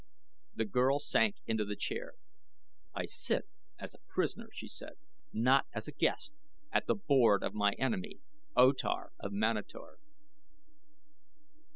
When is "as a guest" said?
5.75-6.33